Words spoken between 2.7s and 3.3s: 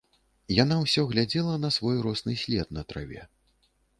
на траве.